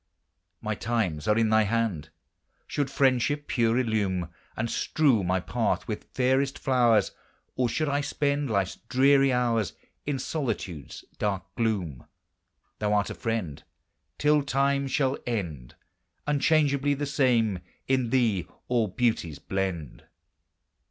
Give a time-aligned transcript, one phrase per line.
[0.63, 2.09] My times are in thy hand!
[2.65, 7.11] Should friendship pure illume And strew my path with fairest flowers,
[7.55, 9.73] Or should I spend life's dreary hours
[10.07, 12.07] In solitude's dark gloom,
[12.79, 13.63] Thou art a friend.
[14.17, 15.75] Till time shall end
[16.25, 20.05] Unchangeably the same; in thee all beauties blend.